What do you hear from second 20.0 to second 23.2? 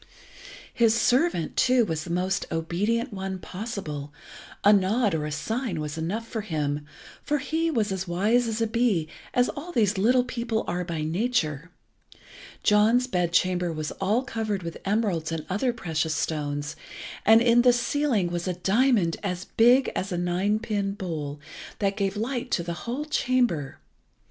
a nine pin bowl, that gave light to the whole